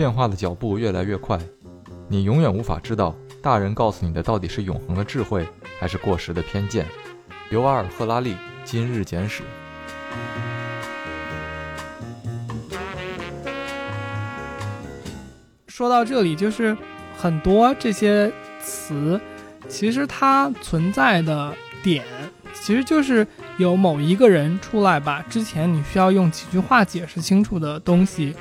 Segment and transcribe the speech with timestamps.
[0.00, 1.38] 变化的脚步越来越快，
[2.08, 5.46] 你永远无法知道大人告诉你的到底是永恒的智慧，
[5.78, 6.86] 还是过时的偏见。
[7.50, 8.32] 尤瓦尔·赫拉利
[8.64, 9.42] 《今日简史》。
[15.68, 16.74] 说到这里，就是
[17.14, 19.20] 很多这些词，
[19.68, 22.06] 其实它存在的点，
[22.54, 23.26] 其实就是
[23.58, 28.34] 有某一个人出来把之前你需要用几句话解释清楚的东西，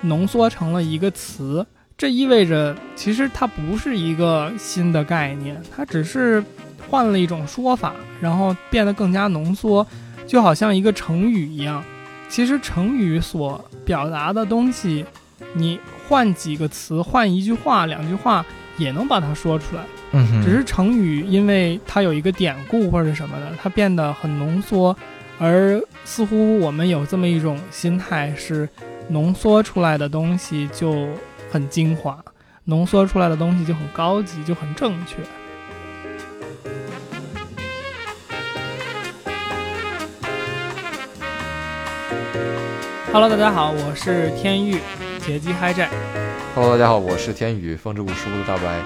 [0.00, 1.66] 浓缩成了一个词。
[1.96, 6.42] 这意味着，其实它不是一个新的概念，它只是
[6.88, 9.86] 换了一种说法，然后变得更加浓缩，
[10.26, 11.82] 就好像一个成语一样。
[12.28, 15.04] 其实成语所表达的东西，
[15.52, 15.78] 你。
[16.08, 18.42] 换几个词，换一句话、两句话，
[18.78, 19.82] 也能把它说出来。
[20.12, 24.96] 嗯，只是成语，因为它有一个典故或者什么的，它变得很浓缩。
[25.38, 28.66] 而似乎我们有这么一种心态，是
[29.10, 31.08] 浓缩出来的东西就
[31.50, 32.22] 很精华，
[32.64, 35.16] 浓缩出来的东西就很高级，就很正确。
[43.10, 44.76] Hello，大家好，我是天域。
[45.20, 45.88] 劫机嗨寨
[46.54, 48.82] ，Hello，大家好，我是天宇，风之谷书的大白，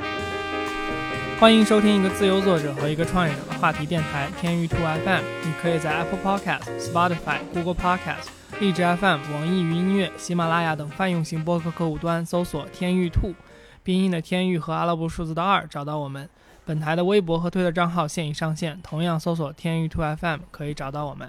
[1.43, 5.23] 欢迎收听一个自由作者和一个创业者的话题电台天域兔 FM。
[5.45, 8.29] 你可以在 Apple Podcast、Spotify、Google Podcast、
[8.61, 13.34] 荔枝 FM、网易云音乐、喜马拉雅等泛用型播客客户端搜索“天域兔”，
[13.83, 16.29] 拼音的天域和阿拉伯数字的二找到我们。
[16.65, 21.29] 本台的微博和推特账号现已上线，同样搜索“天域兔 FM” 可以找到我们。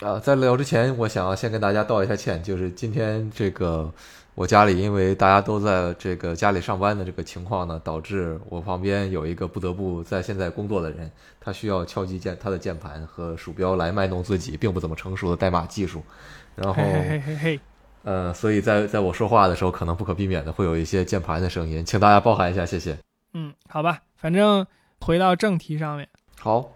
[0.00, 3.92] 啊，在聊之前，我想要先跟大家道一下歉，就是今天这个。
[4.34, 11.08] 我家里因为大家都在这个家里上班的这个情况呢，导致我旁边有一个不得不在现在工作的人，
[11.40, 16.02] 他需要敲击键他的键盘和鼠标来卖弄自己并不怎么成熟的代码技术，
[16.56, 16.82] 然后，
[18.02, 22.98] 呃，所以在在我说话的时候，可能不可避免的会有一些键盘的声音，请大家包涵一下，谢谢。
[23.34, 24.66] 嗯，好吧，反正
[25.00, 26.08] 回到正题上面。
[26.40, 26.72] 好，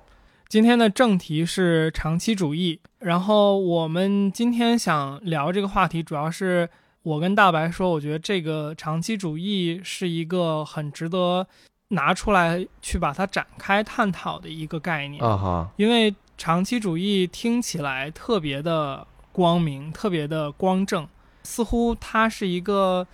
[0.49, 6.71] 今天的正题是长期主义，然后我们今天想聊这个话题，主要是。
[7.09, 11.47] 我跟大白说，我觉得这个长期主义是一个很值得
[11.89, 21.09] 拿出来去把它展开探讨的一个概念啊哈，因为长期主义听起来特别的光明，特别的光正，
[21.45, 23.07] 似乎它是一个。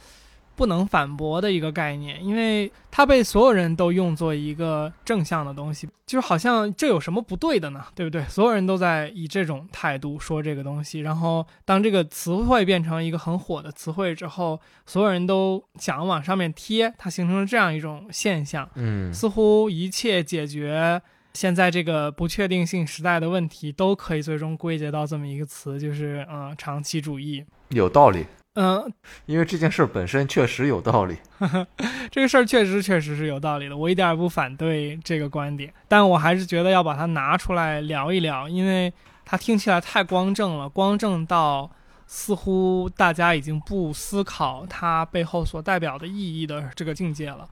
[0.56, 7.84] 不能反驳的一个概念，因为它被所有人都用作一个正向的东西，就是好像这有什么不对的呢？
[7.94, 8.22] 对不对？
[8.24, 18.68] 所有人都在以这种态度说这个东西，然后当这个词汇变成一个很火的词汇之后，所有人都想往上面贴，它形成了这样一种现象。
[18.74, 27.44] 嗯，似乎一切解决现在这个不确定性时代的问题，都可以最终归结到这么一个词，就是嗯，长期主义。
[27.70, 28.24] 有道理。
[28.54, 28.92] 嗯，
[29.26, 31.16] 因为这件事本身确实有道理，
[32.10, 38.92] 这个事儿确实确实是有道理的，我一点也不反对这个观点，但我还是觉得要把它拿出来聊一聊，因为
[39.24, 41.68] 它听起来太光正了，光正到
[42.06, 47.48] 似乎大家已经不思考它背后所代表的意义的这个境界了，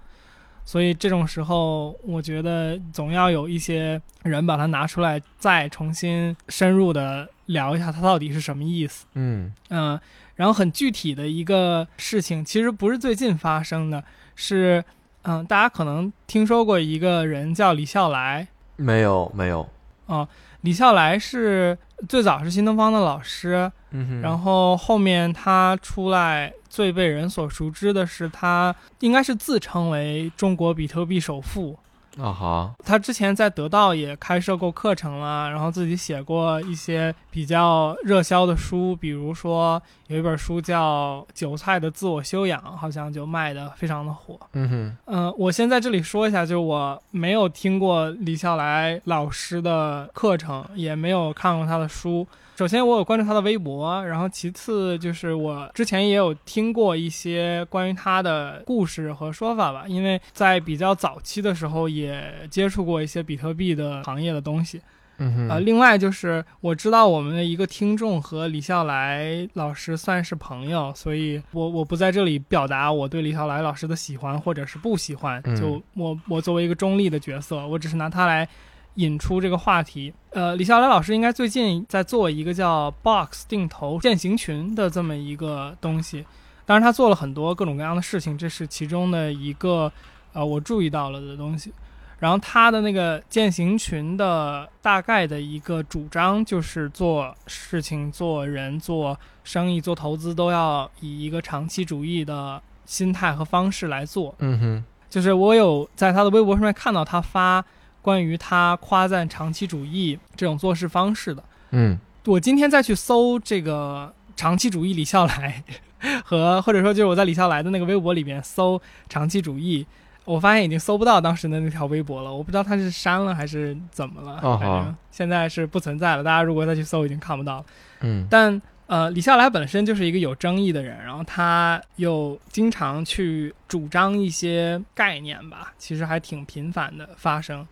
[0.64, 9.04] 所以这种时候，我觉得总要有一些人把它拿出来，再重新深入的聊一下它到底是什么意思。
[9.14, 9.98] 嗯嗯。
[10.36, 14.02] 然后很具体的一个事情，其实不是最近发生的，
[14.34, 14.84] 是，
[15.22, 19.68] 嗯，大家可能听说过一个人叫李笑来，没有没有，
[20.06, 20.28] 哦，
[20.62, 21.76] 李笑来是
[22.08, 31.78] 最早是新东方的老师，嗯然后后面他出来最被人所熟知的是他应该是自称为中国比特币首富。
[32.18, 44.38] 啊哈，他之前在得到也开设过课程了，然后自己写过一些比较热销的书，比如说有一本书叫《韭菜的自我修养》，好像就卖的非常的火。
[44.52, 52.26] 嗯哼，嗯，我先在这里说一下，就是我没有听过李笑来老师的课程，也没有看过他的书。
[52.62, 64.80] 首先，我有关注他的微博，然后其次就是我之前也有听过一些关于他的故事和说法吧，因为在比较早期的时候也接触过一些比特币的行业的东西。
[65.18, 78.48] 嗯呃，另外就是我知道我们的一个听众和李笑来老师算是朋友，所以我我不在这里表达我对李笑来老师的喜欢或者是不喜欢，就我我作为一个中立的角色，我只是拿他来。
[78.96, 86.26] 引出这个话题，呃，李笑来老师应该最近在做一个叫 Box 定投践行群的这么一个东西，
[86.66, 89.90] 当然他做了很多各种各样的事情，这是其中的一个，
[90.32, 91.72] 呃，我注意到了的东西。
[92.18, 104.32] 然后他的那个践行群的大概的一个主张就是做事情、做人、做生意、做投资都要以一个长期主义的心态和方式来做。
[104.38, 107.64] 嗯哼，就是我有在他的微博上面看到他发
[108.02, 111.42] 关于他夸赞长期主义这种做事方式的。
[111.70, 115.64] 嗯我今天再去搜这个长期主义李笑来
[116.24, 119.86] 和或者说就是我在李笑来的那个微博里面搜长期主义，
[120.24, 122.32] 我发现已经搜不到当时的那条微博了。
[122.32, 126.22] 我不知道他是删了还是怎么了，哦反正现在是不存在了。
[126.22, 127.64] 大家如果再去搜，已经看不到了。
[128.02, 137.66] 嗯但呃，李笑来本身就是一个有争议的人，然后他又经常去主张一些概念吧，其实还挺频繁的发生，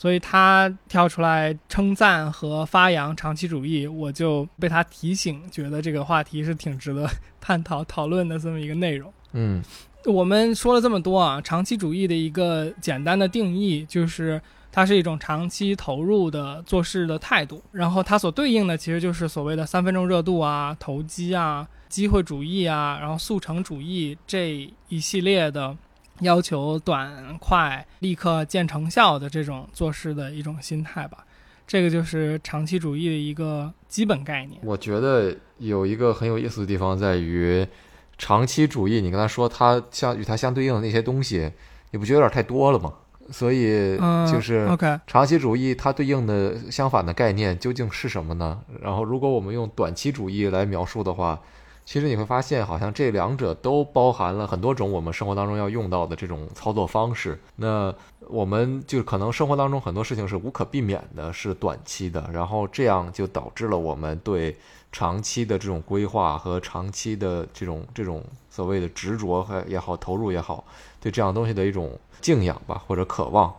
[0.00, 7.06] 所以他跳出来称赞和发扬长期主义，我就被他提醒，觉得这个话题是挺值得
[7.38, 9.12] 探讨讨论的这么一个内容。
[9.32, 9.62] 嗯
[10.06, 14.40] 我们说了这么多啊，长期主义的一个简单的定义就是
[14.72, 25.76] 它是一种长期投入的做事的态度，然后它所对应的其实就是所谓的三分钟热度啊、投机啊、机会主义啊，然后速成主义这一系列的
[26.20, 31.24] 要求短快、立刻见成效的这种做事的一种心态吧。
[31.66, 34.60] 这个就是长期主义的一个基本概念。
[34.64, 37.64] 我觉得有一个很有意思的地方在于，
[38.18, 41.50] 长期主义，你跟他说它相与它相对应的那些东西，
[41.92, 42.92] 你不觉得有点太多了吗？
[43.30, 44.66] 所以嗯，就是。
[44.68, 48.60] OK，长期主义它对应的相反的概念究竟是什么呢？
[48.82, 51.40] 然后，如果我们用短期主义来描述的话，
[51.90, 57.36] 其实你会发现，好像这两者都包含了很多种我们生活当中要用到的这种操作方式。
[57.56, 57.92] 那
[58.28, 64.56] 我们就可能生活当中很多事情是无可避免的，是短期的，然后这样就导致了我们对
[64.92, 70.64] 长期的这种规划和长期的这种这种所谓的执着和也好，投入也好，
[71.00, 73.52] 对这样东西的一种敬仰吧，或者渴望。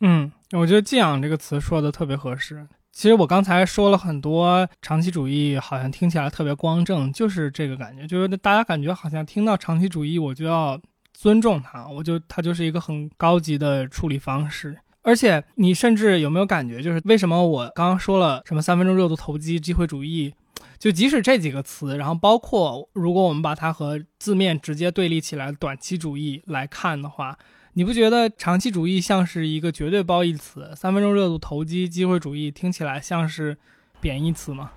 [0.00, 2.66] 嗯，我觉得“敬仰”这个词说的特别合适。
[2.98, 10.76] 其实我刚才说了很多长期主义，好像听起来特别光正，就是这个感觉，就是大家感觉好像听到长期主义，我就要
[11.14, 14.76] 尊重它，我就它就是一个很高级的处理方式。
[15.02, 20.34] 而且你甚至有没有感觉，就是为什么我刚刚说了什么三分钟热度投机、机会主义，
[20.76, 27.38] 就即使这几个词，然后包括如果我们把它和字面直接对立起来，短期主义来看的话，
[27.78, 30.68] 你不觉得长期主义像是一个绝对褒义词？
[30.74, 33.56] 三分钟热度投机、机会主义听起来像是
[34.00, 34.72] 贬义词吗？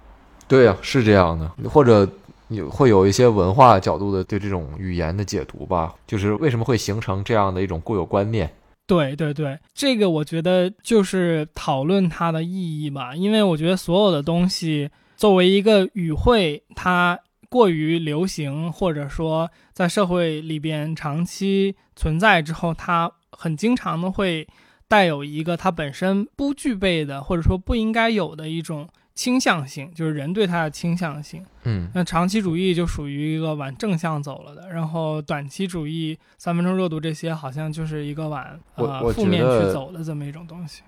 [0.47, 2.07] 对呀、是这样的，或者
[2.49, 8.47] 有会有一些文化角度的对这种语言的解读吧，就是为什么会形成这样的一种固有观念？
[8.85, 17.17] 对对对，这个我觉得就是讨论它的意义吧，因为我觉得所有的东西作为一个语汇，它
[17.51, 24.47] 过于流行，或者说在社会里边长期存在之后，它很经常的会
[24.87, 31.45] 带有一个它本身不具备的，或者说不应该有的一种倾向性，就是人对它的倾向性。
[31.63, 40.83] 嗯那长期主义就属于一个往正向走了的，然后短期主义、三分钟热度这些好像就是一个往呃负面去走的这么一种东西。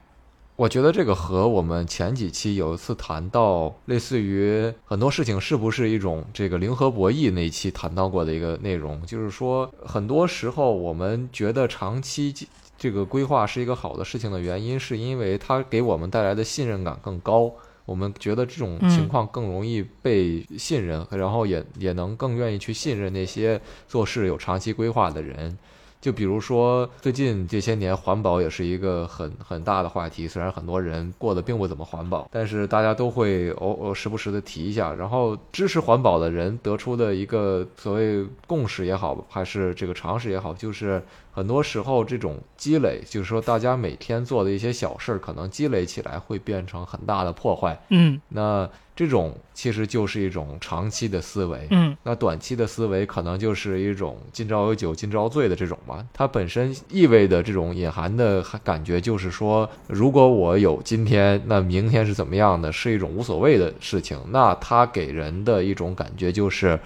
[0.63, 12.33] 我觉得这个和我们前几期有一次谈到类似于很多事情是不是一种这个零和博弈那一期谈到过的一个内容，就是说很多时候我们觉得长期
[12.77, 17.51] 这个规划是一个好的事情的原因，是因为它给我们带来的信任感更高。
[17.83, 25.57] 我们觉得这种情况更容易被信任，然后也也能更愿意去信任那些做事有长期规划的人。
[26.03, 30.27] 就比如说，最近这些年环保也是一个很很大的话题。
[30.27, 34.93] 虽然很多人过得并不怎么环保，但是大家都会偶偶时不时的提一下。
[34.93, 47.81] 然后支持环保的人得出的一个所谓共识也好，还是这个常识也好，就是很多时候这种积累，就是说大家每天做的一些小事儿，可能积累起来会变成很大的破坏。
[47.87, 51.67] 嗯那这种其实就是一种长期的思维。
[51.71, 64.19] 嗯那短期的思维可能就是一种今朝有酒今朝醉的这种吧，它本身意味的这种隐含的感觉就是说，如果我有今天，那明天是怎么样的，是一种无所谓的事情。
[64.29, 66.79] 那它给人的一种感觉就是，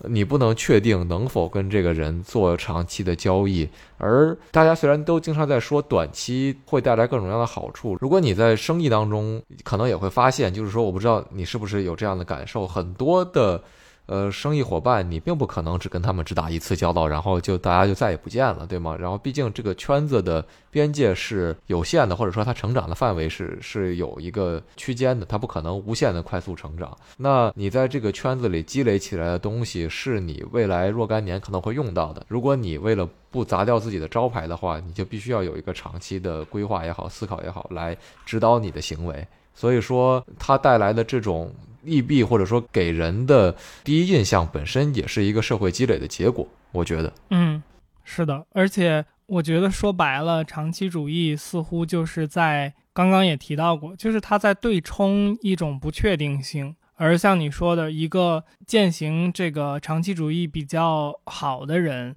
[0.00, 3.68] 你不能确定能否跟这个人做长期的交易。
[3.98, 13.62] 而大家虽然都经常在说短期会带来各种各样的好处，如果你在生意当中可能也会发现，就是说，我不知道你是不是有这样的感受，很多的。
[14.06, 18.94] 呃，生意伙伴，你并不可能只跟他们只打一次交道，然后就大家就再也不见了，对吗？
[19.00, 26.94] 然后毕竟这个圈子的边界是有限的，或者说它成长的范围是是有一个区间的，它不可能无限的快速成长。
[27.16, 32.26] 那你在这个圈子里积累起来的东西，是你未来若干年可能会用到的。
[32.28, 37.96] 如果你为了不砸掉自己的招牌的话，你就必须要有一个长期的规划也好，思考也好，来
[38.26, 39.26] 指导你的行为。
[39.54, 41.50] 所以说，它带来的这种。
[41.84, 47.12] 利弊或者说给人的第一印象本身也是一个社会积累的结果，我觉得。
[47.30, 47.62] 嗯，
[48.04, 56.74] 是的，而且我觉得说白了，长期主义似乎就是在刚刚也提到过，就是他在对冲一种不确定性。
[56.96, 62.14] 而像你说的，一个践行这个长期主义比较好的人，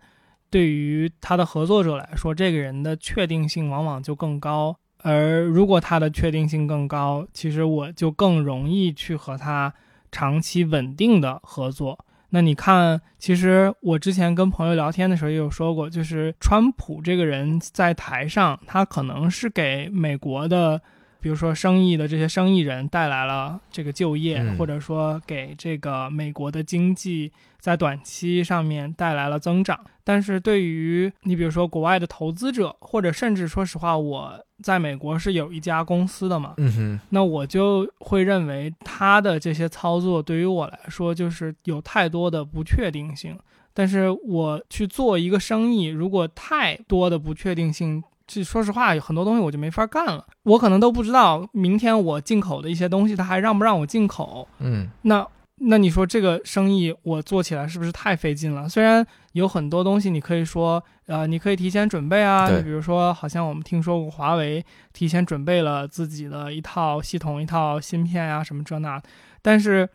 [0.51, 4.77] 对于他的合作者来说，这个人的确定性往往就更高。
[5.03, 9.73] 而如果他的确定性更高，其实我就更容易去和他
[10.11, 12.05] 长期稳定的合作。
[12.29, 20.81] 那你看，其实我之前跟朋友聊天的时候也有说过，就是川普这个人在台上，他可能是给美国的。
[21.19, 29.79] 比如说，生意的这些生意人带来了这个就业，或者说给这个美国的经济在短期上面带来了增长。
[30.03, 43.37] 但是对于你，比如说国外的投资者，或者甚至说实话，我在美国是有一家公司的嘛，嗯哼，那我就会认为他的这些操作对于我来说就是有太多的不确定性。
[43.73, 48.03] 但是我去做一个生意，如果太多的不确定性。
[48.27, 50.27] 这说实话，很多东西我就没法干了。
[50.43, 54.45] 我可能都不知道明天我进口的一些东西，它还让不让我进口？
[54.59, 55.25] 嗯，那
[55.59, 58.67] 那你说这个生意我做起来是不是太费劲了？
[58.67, 62.49] 虽然有很多东西你可以说，呃，你可以提前准备啊。
[62.49, 69.01] 你比如说，好像我们听说过华为提前准备了自己的一套系统、一套芯片啊，什么这那。
[69.41, 69.89] 但是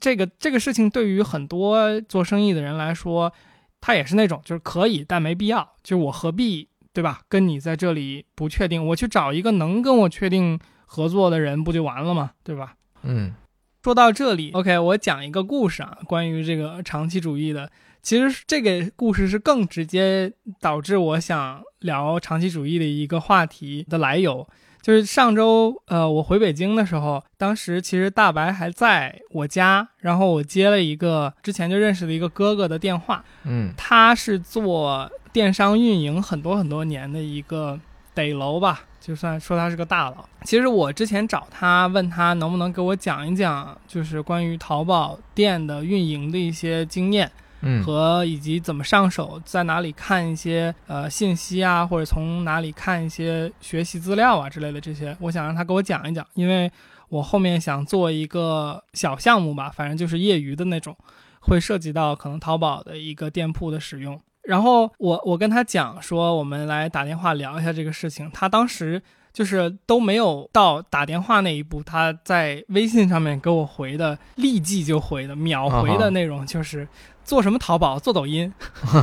[0.00, 3.32] 这个这个事情对于很多做生意的人来说，
[3.80, 5.76] 他也是那种就是可以，但没必要。
[5.84, 6.68] 就是我何必？
[6.94, 7.20] 对吧？
[7.28, 12.30] 跟你在这里不确定，我去找一个能跟我确定合作的人，不就完了吗？
[12.44, 12.76] 对吧？
[13.02, 13.34] 嗯，
[13.82, 17.68] 说到这里，OK，我讲一个故事啊，关于这个长期主义的。
[18.00, 24.46] 其实这个故事是更直接导致我想聊长期主义的一个话题的来由。
[24.80, 33.24] 就是上周，呃，我回北京的时候，当时其实大白还在我家，然后我接了一个之前就认识的一个哥哥的电话。
[33.44, 35.10] 嗯，他是做。
[35.34, 37.76] 电商运营很多很多年的一个
[38.14, 40.24] 得楼吧，就算说他是个大佬。
[40.44, 47.28] 其实我之前找他问他能不能给我讲一讲，就是关于淘宝店的运营的一些经验，
[47.62, 56.70] 嗯，和以及怎么上手，在哪里看一些呃信息啊，或者从哪里看一些学习资料啊之类的这些，我想让他给我讲一讲，因为
[57.08, 60.96] 我后面想做一个小项目吧，反正就是业余的那种，
[61.40, 64.20] 会涉及到可能淘宝的一个店铺的使用。
[64.46, 68.30] 然后我我跟他讲说，我们来打电话聊一下这个事情。
[68.32, 69.00] 他当时
[69.32, 76.86] 就是都没有到打电话那一步，他在微信上面给我回的，立即就回的，秒回的内容就是
[77.24, 78.52] 做什么淘宝，做抖音。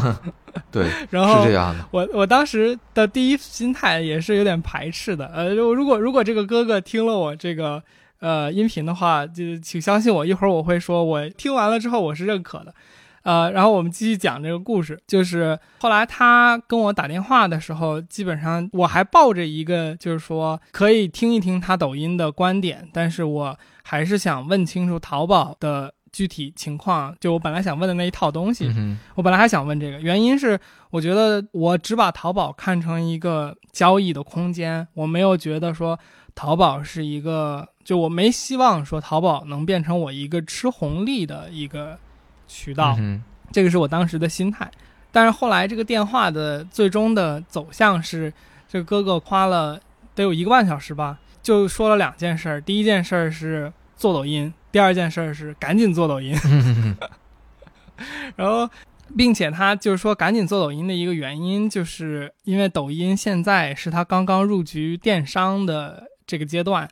[0.70, 1.86] 对， 然后是这样的。
[1.92, 5.26] 我我当时的第一心态也是有点排斥的。
[5.28, 7.82] 呃，如果如果这个哥哥听了我这个
[8.20, 12.74] 呃音频的话，就请相信我，一会儿我会说，我听完了之后我是认可的。
[13.24, 15.00] 呃，然后我们继续讲这个故事。
[15.08, 27.16] 就是后来他跟我打电话的时候，基本上我还抱着一个，就是说可以听一听他抖音的观点，但是我还是想问清楚淘宝的具体情况。
[27.20, 28.72] 就我本来想问的那一套东西，
[29.16, 30.60] 我本来还想问这个，原因是
[30.90, 36.00] 我觉得我只把淘宝看成一个交易的空间，我没有觉得说
[36.34, 42.00] 淘宝是一个，就我没希望说淘宝能变成我一个吃红利的一个。
[42.52, 42.98] 渠道，
[43.52, 44.70] 这个是我当时的心态，
[45.12, 48.32] 但是后来这个电话的最终的走向是，
[48.68, 49.80] 这个哥哥花了
[50.14, 52.60] 得有一个半小时吧，就说了两件事儿。
[52.62, 56.36] 第一件事儿是做抖音，第二件事儿是赶紧做抖音。
[58.36, 58.70] 然后，
[59.16, 66.90] 并且他就是说赶紧做抖音的一个原因，就是因为抖音现在是他刚刚入局电商的这个阶段。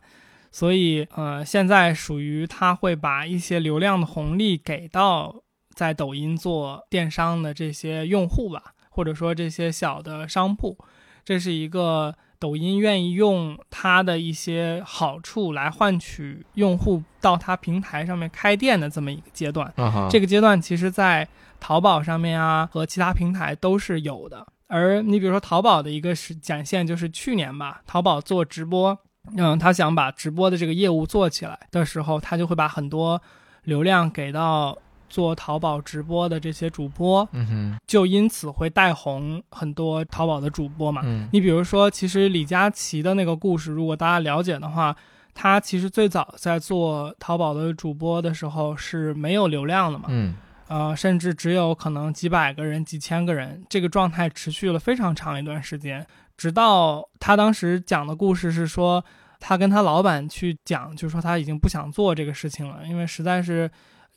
[0.51, 5.35] 所以，呃，现在属于他会把一些流量的红利给到
[5.79, 10.77] 在抖音做电商的这些用户吧，或者说这些小的商铺，
[11.23, 19.73] 这是一个抖音愿意用它的一些好处来换取用户到它平台上面开店的这么一个阶段。
[20.09, 21.25] 这个阶段其实，在
[21.61, 24.45] 淘宝上面啊和其他平台都是有的。
[24.67, 28.99] 而你比如说淘宝的一个是展现，就是去年吧，淘宝做直播。
[29.37, 33.21] 嗯，他想把直播的这个业务做起来的时候，他就会把很多
[33.63, 34.77] 流量给到
[35.09, 41.01] 做淘宝直播的这些主播，嗯哼，就因此会带红很多淘宝的主播嘛。
[41.03, 41.27] 嗯。
[41.33, 44.95] 你比如说，其实李佳琦的那个故事，如果大家了解的话，
[45.33, 50.35] 他其实最早在做淘宝的主播的时候是没有流量的嘛，嗯。
[50.67, 56.05] 呃，甚至只有可能几百个人、几千个人，这个状态持续了非常长一段时间，
[56.37, 59.03] 直到他当时讲的故事是说，
[59.39, 63.67] 他跟他老板去讲，就是说他已经不想做这个事情了，因为实在是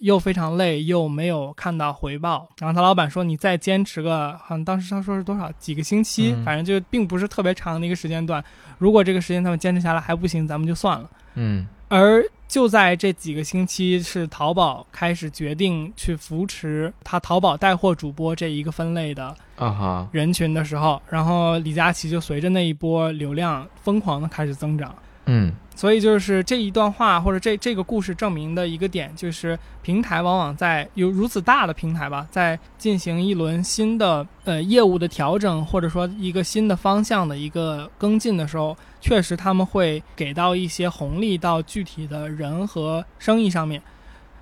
[0.03, 2.49] 又非常累，又没有看到回报。
[2.59, 8.45] 然后他老板说：“你再坚持个，好像当时他说是多少几个星期，嗯反正就并不是特别长的一个时间段。
[8.79, 24.95] 如果这个时间他们坚持下来还不行，咱们就算了。”嗯而就在这几个星期，是淘宝开始决定去扶持他淘宝带货主播这一个分类的啊哈，人群的时候，然后李佳琦就随着那一波流量疯狂的开始增长。
[25.27, 43.83] 嗯所以就是这一段话或者这这个故事证明的一个点，就是平台往往在有如此大的平台吧，在进行一轮新的呃业务的调整，或者说一个新的方向的一个跟进的时候，确实他们会给到一些红利到具体的人和生意上面。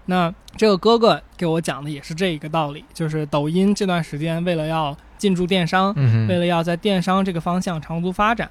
[0.06, 8.50] 那这个哥哥给我讲的也是这一个道理，就是抖音这段时间为了要进驻电商，嗯，为了要在电商这个方向长足发展，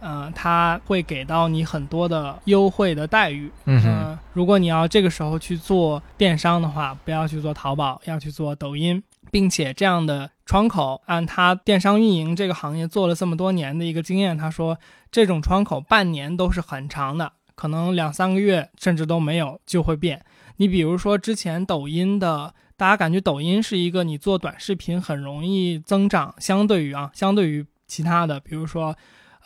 [0.00, 3.50] 呃，它会给到你很多的优惠的待遇。
[3.64, 14.78] 嗯，呃，如果你要这个时候去做电商的话，不要去做淘宝，要去做抖音，并且这样的窗口，按他电商运营这个行业做了这么多年的一个经验，他说
[15.10, 20.24] 这种窗口半年都是很长的，可能两三个月甚至都没有就会变。
[20.58, 28.94] 你比如说之前抖音的，大家感觉抖音是一个你做短视频很容易增长，相对于啊，相对于其他的，比如说。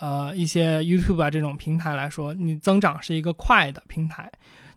[0.02, 4.28] 呃，一些 YouTube 啊这种平台来说，你增长是一个快的平台，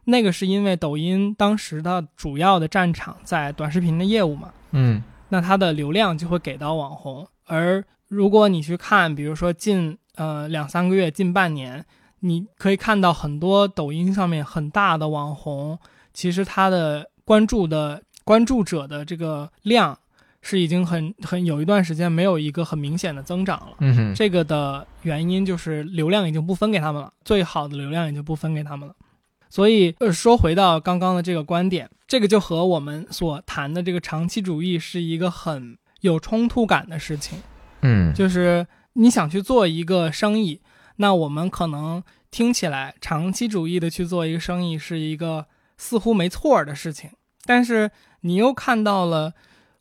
[0.03, 5.01] 那个是因为抖音当时的主要的战场在短视频的业务嘛，嗯。
[5.29, 7.27] 那它的流量就会给到网红。
[7.47, 11.83] 而如果你去看，比如说近呃两三个月、近半年，
[12.19, 15.79] 你可以看到很多抖音上面很大的网红，
[16.13, 19.97] 其实他的关注的关注者的这个量
[20.47, 23.77] 是已经很很有一段时间没有一个很明显的增长了。
[23.79, 28.93] 嗯哼，这个的原因就是流量已经不分给他们了，最好的流量已经不分给他们了。
[29.49, 37.39] 所以，呃，说回到刚刚的这个观点，这个就和我们所谈的这个长期主义是一个很有冲突感的事情。
[37.81, 40.61] 嗯就是你想去做一个生意，
[40.97, 47.09] 那我们可能听起来长期主义的去做一个生意是一个似乎没错儿的事情，
[47.45, 47.89] 但是
[48.21, 49.33] 你又看到了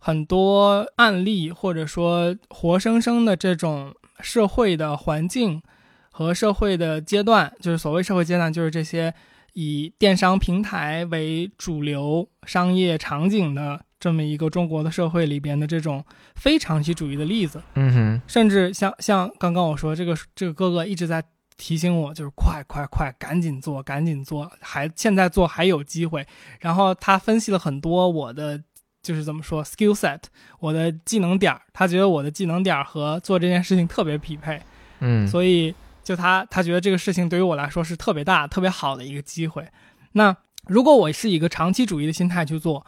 [0.07, 5.62] 很多案例，或者说活生生的这种社会的环境
[6.11, 9.14] 和社会的阶段，就是所谓社会阶段，就是这些
[9.55, 17.62] 以电商平台为主流商业场景的这么一个中国的社会里边的这种非长期主义的例子。
[17.73, 21.25] 嗯哼，甚至像像刚刚我说这个这个哥哥一直在
[21.57, 26.27] 提醒我，就是快快快，赶紧做，赶紧做，还现在做还有机会。
[26.61, 28.61] 然后他分析了很多我的
[29.05, 30.19] 就是怎么说 skill set，
[30.59, 34.61] 我的技能点儿，他觉得我的技能点儿和做这件事情特别匹配，
[35.01, 39.69] 嗯所以就他他觉得这个事情对于我来说是特别大、特别好的一个机会。
[40.12, 40.35] 那
[40.67, 42.87] 如果我是一个长期主义的心态去做，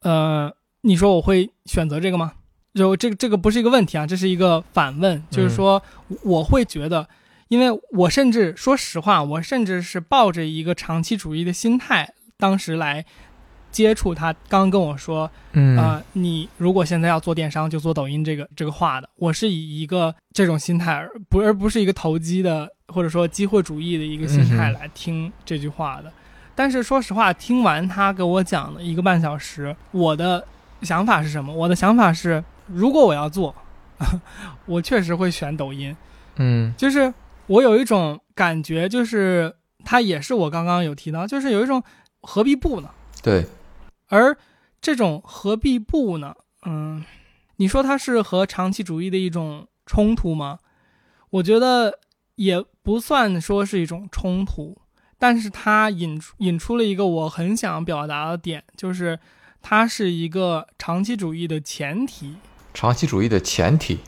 [0.00, 2.32] 呃，你说我会选择这个吗？
[2.74, 5.82] 就这个这个不是一个问题啊，这是一个反问，就是说
[6.22, 7.08] 我会觉得，
[7.48, 13.06] 因为我甚至说实话，我甚至是抱着一个长期主义的心态，当时来
[13.76, 14.34] 接触他。
[14.48, 19.10] 刚跟我说，嗯呃，你如果现在要做电商，就做抖音这个这个话的。
[19.16, 26.10] 我是以一个这种心态，而不而不是一个投机的或者说机会主义的一个心态来听这句话的。
[26.54, 30.42] 但是说实话，听完他给我讲了一个半小时，我的
[30.80, 31.52] 想法是什么？
[31.52, 33.54] 我的想法是，如果我要做，
[34.64, 35.94] 我确实会选抖音。
[36.38, 37.12] 嗯就是
[37.46, 41.82] 我有一种感觉，就是他也是我刚刚有提到，就是有一种
[42.22, 42.88] 何必不呢？
[43.22, 43.44] 对，
[44.08, 44.36] 而
[44.80, 46.34] 这种何必不呢？
[46.64, 47.04] 嗯，
[47.56, 50.58] 你说它是和长期主义的一种冲突吗？
[51.30, 51.98] 我觉得
[52.36, 54.76] 也不算说是一种冲突，
[55.18, 59.18] 但是它引出引出了一个我很想表达的点，就是
[59.60, 62.36] 它是一个长期主义的前提。
[62.72, 64.00] 长期主义的前提，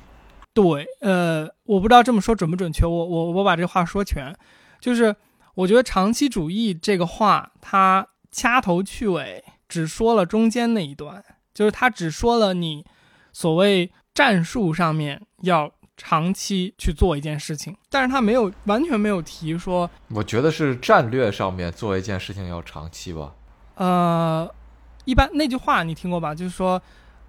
[0.52, 4.36] 对，呃，我不知道这么说准不准确，我我我把这话说全，
[4.78, 5.16] 就是
[5.54, 12.84] 我觉得长期主义这个话，它掐头去尾只说了中间那一段，就是他只说了你
[13.32, 23.34] 所谓战术上面要长期去做一件事情，但是他没有完全没有提说，我觉得是战略上面做一件事情要长期吧。
[23.74, 24.48] 呃，
[25.04, 26.34] 一般那句话你听过吧？
[26.34, 26.80] 就是说，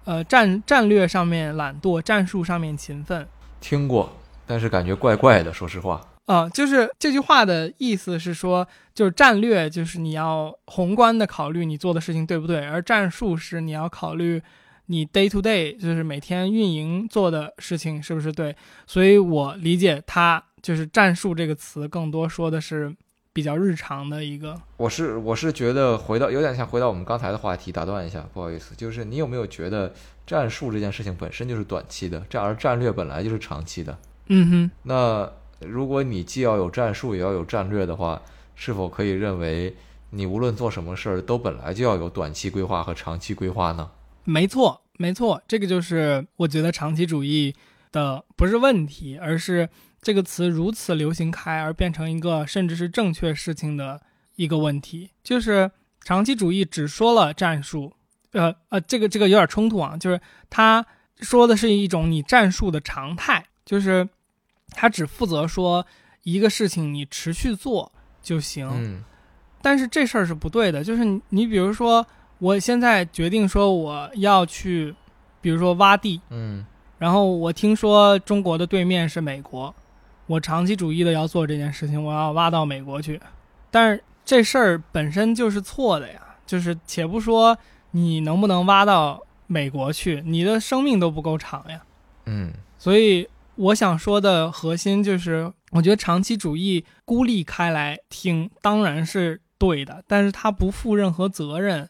[0.04, 3.28] 呃，战战略上面懒惰，战术上面勤奋。
[3.60, 4.10] 听过，
[4.46, 6.00] 但是感觉怪怪的，说实话。
[6.30, 8.64] 啊、就是这句话的意思是说，
[8.94, 14.40] 就是战略就是你要宏观的考虑你做的事情对不对，而战术是你要考虑
[14.86, 18.54] 你 day to day 就是每天运营做的事情是不是对。
[18.86, 22.94] 所以我理解它就是战术这个词更多说的是
[23.32, 24.56] 比较日常的一个。
[24.76, 29.92] 我是我是觉得回到有点像回到我们刚才的话题，打断一下，不好意思，就是你有没有觉得
[30.24, 33.98] 战术这件事情本身就是短期的，这而战略本来就是长期的？
[34.26, 34.70] 嗯哼。
[34.84, 38.20] 那如果你既要有战术也要有战略的话，
[38.54, 39.76] 是否可以认为
[40.10, 43.90] 你无论做什么事儿都本来就要有短期规划和长期规划呢？
[44.24, 47.54] 没错，没错，这个就是我觉得长期主义
[47.92, 49.68] 的不是问题，而是
[50.02, 54.00] 这个词如此流行开而变成一个甚至是正确事情的
[54.36, 55.10] 一个问题。
[55.22, 55.70] 就是
[56.02, 57.92] 长期主义只说了战术，
[58.32, 60.84] 呃呃，这个这个有点冲突啊，就是他
[61.20, 64.08] 说的是一种你战术的常态，就是
[64.72, 65.84] 他只负责说
[66.22, 67.90] 一个事情你持续做
[68.22, 68.68] 就行。
[68.72, 69.04] 嗯
[69.62, 72.06] 但是这事儿是不对的，就是你你比如说，
[72.38, 74.94] 我现在决定说我要去，
[75.42, 76.64] 比如说挖地，嗯
[76.96, 79.74] 然后我听说中国的对面是美国，
[80.26, 83.20] 我长期主义的要做这件事情，我要挖到美国去，
[83.70, 87.54] 但是这事儿本身就是错的呀，就是且不说
[87.90, 91.82] 你能不能挖到美国去，你的生命都不够长呀。
[92.24, 93.28] 嗯所以
[93.60, 101.86] 我想说的核心就是，我觉得长期主义孤立开来听当然是对的，但是它不负任何责任，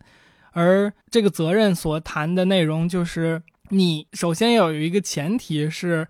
[0.51, 6.09] 而这个责任所谈的内容就是，你首先要有一个前提是，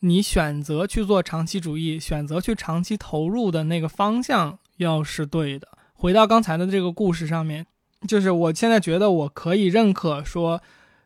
[0.00, 5.68] 你选择去做长期主义，选择去长期投入的那个方向要是对的。
[5.94, 7.64] 回到刚才的这个故事上面，
[8.08, 10.60] 就是我现在觉得我可以认可说，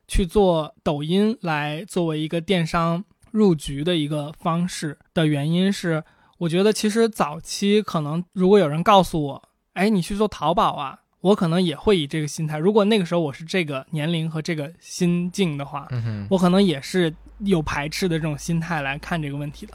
[0.09, 6.03] 去做抖音来作为一个电商入局的一个方式的原因是，
[6.38, 12.59] 我觉得其实早期可能如果有人告诉我，哎，你去做淘宝啊，我可能也会以这个心态。
[12.59, 19.75] 如果那个时候我是这个年龄和这个心境的话，嗯哼我可能也是有排斥的这种心态来看这个问题的。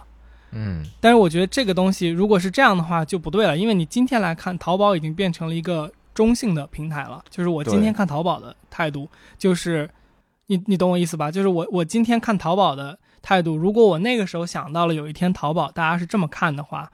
[0.57, 7.23] 嗯但是我觉得这个东西如果是这样的话就不对了，因为你今天来看，淘宝已经变成了一个中性的平台了。
[7.29, 9.89] 就是我今天看淘宝的态度，就是
[10.47, 11.29] 你你懂我意思吧？
[11.29, 16.87] 就是我我今天看淘宝的态度，如果我那个时候想到了有一天淘宝大家是这么看的话，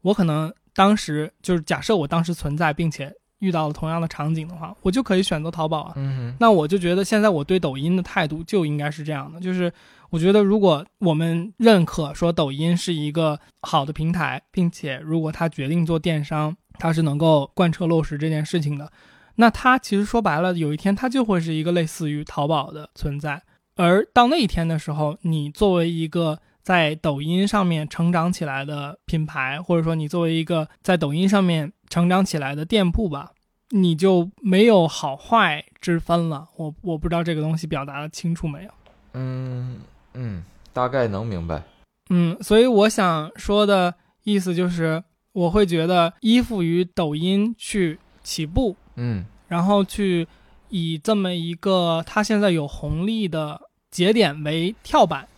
[0.00, 5.92] 我可能当时就是假设我当时存在，并且遇到了同样的场景的话，我就可以选择淘宝啊。
[5.96, 9.70] 嗯那我就觉得现在我对抖音的态度就应该是这样的，就是
[10.08, 18.90] 我觉得如果我们认可说抖音是一个好的平台，并且如果它决定做电商，它是能够贯彻落实这件事情的，
[19.34, 23.42] 那它其实说白了，有一天它就会是一个类似于淘宝的存在。
[23.76, 33.32] 而到那一天的时候，你作为一个在抖音上面成长起来的品牌，或者说你作为一个在抖音上面成长起来的店铺吧，
[33.70, 36.48] 你就没有好坏之分了。
[36.56, 38.70] 我我不知道这个东西表达的清楚没有。
[39.12, 39.80] 嗯
[40.14, 41.62] 嗯，大概能明白。
[42.10, 50.26] 嗯，所以我想说的意思就是，我会觉得依附于抖音去起步，嗯然后去
[50.68, 55.28] 以这么一个它现在有红利的节点为跳板，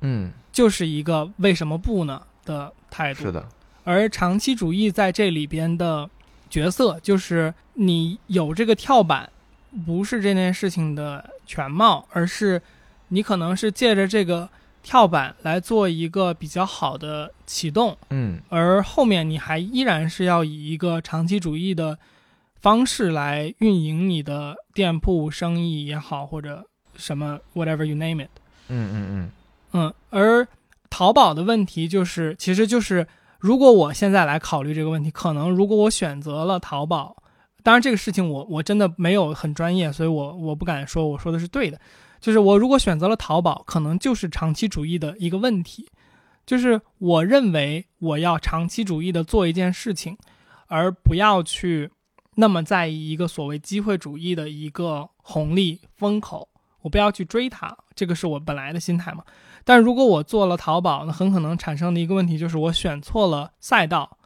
[0.00, 3.22] 嗯，就是一个为什么不呢的态度。
[3.22, 3.46] 是的，
[3.84, 6.08] 而长期主义在这里边的
[6.48, 9.30] 角色，就是你有这个跳板，
[9.84, 12.62] 不是这件事情的全貌，而是
[13.08, 14.48] 你可能是借着这个
[14.82, 18.40] 跳板来做一个比较好的启动，嗯。
[18.48, 21.98] 而后面你还依然是要以一个长期主义的
[22.66, 28.30] 方式来运营你的店铺生意也好，或者什么 whatever you name it。
[28.66, 29.30] 嗯嗯嗯
[29.72, 30.48] 嗯，而
[30.90, 33.06] 淘宝的问题就是，其实就是，
[33.38, 37.16] 如果我现在来考虑这个问题，可能如果我选择了淘宝，
[37.62, 41.80] 当然这个事情我我真的没有很专业，所以我我不敢说我说的是对的。
[42.18, 45.88] 就是我如果选择了淘宝，可能就是长期主义的一个问题，
[46.44, 50.18] 就是我认为我要长期主义的做一件事情，
[50.66, 51.88] 而不要去
[52.36, 56.48] 那么在一个所谓机会主义的一个红利风口，
[56.82, 59.24] 我不要去追它，这个是我本来的心态嘛。
[59.64, 64.16] 但如果我做了淘宝，那很可能产生的一个问题就是我选错了赛道。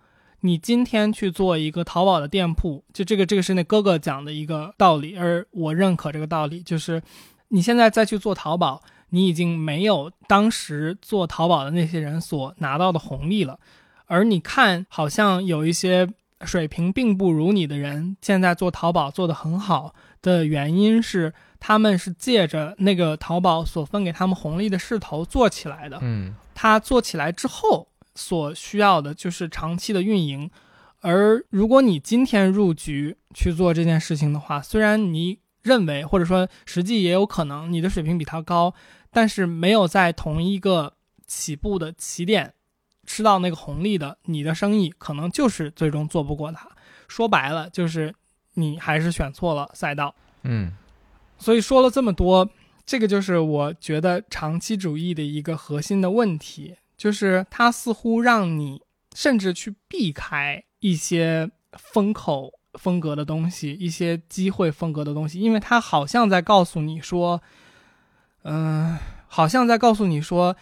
[0.42, 7.02] 你今天去做一个淘宝的店铺，就这个这个是那哥哥讲的一个道理，而我认可这个道理，就是
[7.48, 13.60] 你现在再去做淘宝，你已经没有当时做淘宝的那些人所拿到的红利了。
[14.06, 16.08] 而你看，好像有一些
[16.44, 25.98] 水平并不如你的人，现在做淘宝做得很好的原因是，他们是借着那个淘宝所分给他们红利的势头做起来的。
[26.02, 30.50] 嗯他做起来之后所需要的就是长期的运营。
[31.00, 38.74] 而如果你今天入局去做这件事情的话，虽然你认为或者说实际也有可能你的水平比他高，
[39.10, 40.94] 但是没有在同一个
[41.26, 42.52] 起步的起点
[43.10, 46.70] 吃到那个红利的，你的生意可能就是最终做不过他。
[47.08, 48.14] 说白了，就是
[48.54, 50.14] 你还是选错了赛道。
[50.44, 50.70] 嗯
[51.38, 52.48] 所以说了这么多，
[52.86, 58.80] 这个就是我觉得长期主义的一个核心的问题，就是它似乎让你
[59.12, 67.42] 甚至去避开一些风口风格的东西，一些机会风格的东西，因为它好像在告诉你说，
[68.44, 68.96] 嗯、
[69.26, 70.56] 好像在告诉你说，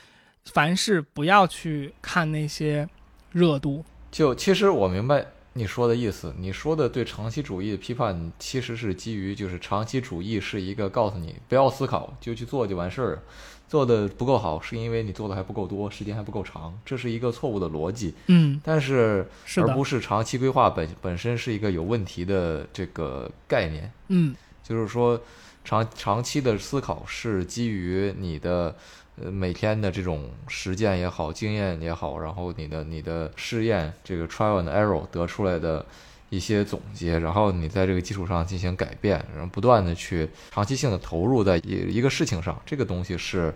[0.53, 2.89] 凡事不要去看那些
[3.33, 3.85] 热度。
[4.11, 13.23] 就其实我明白你说的意思，你说的对长期主义的批判，其实是基于就是长期主义是一个告诉你不要思考就去做就完事儿，
[13.69, 18.15] 做的不够好是因为你做的还不够多，时间还不够长，这是一个错误的逻辑。
[18.29, 23.93] 嗯，但是而不，是长期规划本本身是一个有问题的这个概念。
[24.09, 25.21] 嗯就是说，
[25.65, 28.77] 长长期的思考是基于你的
[29.23, 35.85] 呃每天的这种实践也好，经验也好，然后你的你的试验这个 trial and error 得出来的
[36.31, 43.55] 一些总结，然后你在这个基础上进行改变，然后不断的去长期性的投入在一一个事情上，这个东西是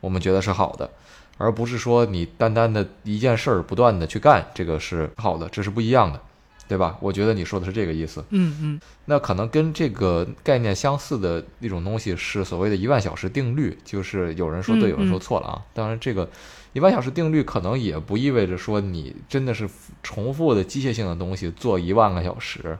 [0.00, 0.90] 我们觉得是好的。
[1.36, 6.20] 而不是说你单单的一件事儿不断的去干，这个是好的，这是不一样的，
[6.66, 6.96] 对吧？
[7.00, 8.24] 我觉得你说的是这个意思。
[8.30, 15.62] 嗯嗯那可能跟这个概念相似的一种东西是所谓的一万小时定律，就是有人说对，嗯有人说错了啊。
[15.74, 16.28] 当然，这个
[16.72, 19.68] 一万小时定律可能也不意味着说你真的是
[20.02, 22.78] 重复的机械性的东西做一万个小时，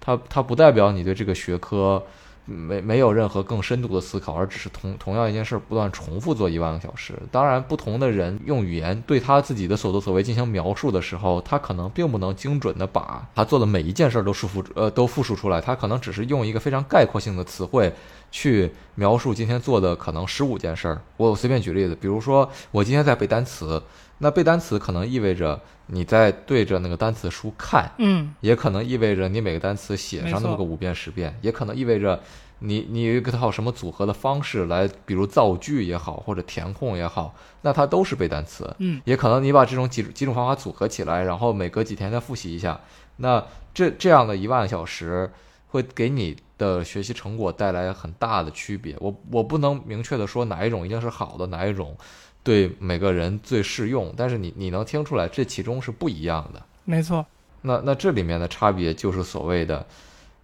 [0.00, 2.02] 它它不代表你对这个学科
[2.46, 7.12] 没没有任何更深度的思考，而只是同同样一件事不断重复做一万个小时。
[7.30, 17.92] 当然，不同的人用语言对他自己的所作所为进行描述的时候，他可能并不能精准的把他做的每一件事儿都束缚呃都复述出来，他可能只是用一个非常概括性的词汇
[18.36, 21.00] 去描述今天做的可能十五件事儿。
[21.16, 23.82] 我随便举例子，比如说我今天在背单词，
[24.18, 32.20] 那背单词可能意味着你在对着那个单词书看，嗯也可能意味着你每个单词写上那么个五遍十遍，也可能意味着
[32.58, 38.70] 你你有一个套什么组合的方式来，比如造句也好，或者填空也好，那它都是背单词。
[38.80, 42.78] 嗯也可能你把这种几几种方法组合起来，然后每隔几天再复习一下，
[43.16, 45.30] 那这这样的一万小时
[45.68, 48.96] 会给你的学习成果带来很大的区别。
[49.00, 51.96] 我我不能明确的说哪一种一定是好的，哪一种
[52.42, 56.62] 对每个人最适用，但是你你能听出来这其中是不一样的。
[56.84, 57.26] 没错，
[57.62, 59.84] 那那这里面的差别就是所谓的，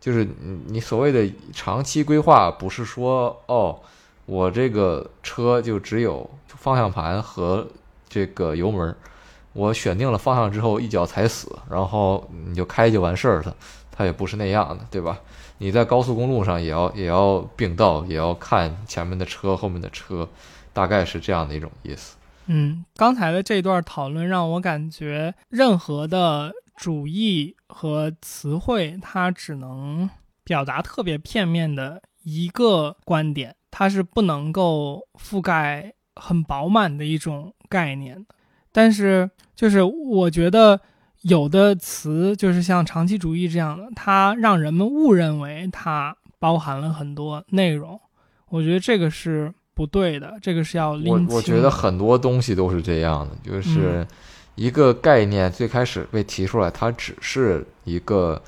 [0.00, 3.78] 就是你你所谓的长期规划，不是说哦，
[4.26, 7.66] 我这个车就只有方向盘和
[8.08, 8.94] 这个油门，
[9.52, 13.56] 我选定了方向之后一脚踩死，然后你就开就完事儿了，
[13.92, 15.20] 它也不是那样的，对吧？
[15.58, 20.28] 你在高速公路上也要也要并道，也要看前面的车后面的车，
[20.72, 22.16] 大概是这样的一种意思。
[22.46, 30.10] 嗯，刚才的这段讨论让我感觉，任何的主义和词汇，它只能
[30.42, 38.34] 表达特别片面的一个观点，它是不能够覆盖很饱满的一种概念的。
[38.72, 40.80] 但是，就是我觉得
[41.22, 48.00] 有的词，就是像长期主义这样的，它让人们误认为它包含了很多内容，
[48.48, 51.36] 我觉得这个是不对的，这个是要拎我。
[51.36, 54.06] 我觉得很多东西都是这样的，就是
[54.56, 58.42] 一个概念最开始被提出来，它只是一个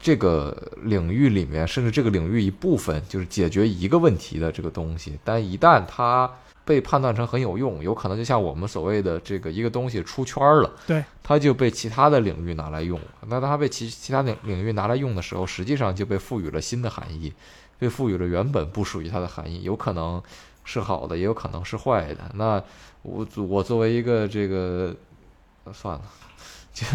[0.00, 5.18] 这个领域里面，甚至这个领域一部分，就是解决一个问题的这个东西。
[5.24, 6.30] 但一旦它
[6.64, 12.98] 被判断成很有用，有可能就像我们所谓的这个一个东西出圈了，对，它就被其他的领域拿来用。
[13.28, 17.32] 那它被其其他领领域拿来用的时候，实际上就被赋予了新的含义，
[17.78, 20.22] 被赋予了原本不属于它的含义，有可能
[20.64, 22.30] 是好的，也有可能是坏的。
[22.34, 22.62] 那
[23.02, 24.94] 我我作为一个这个，
[25.64, 26.02] 呃算了，
[26.72, 26.86] 就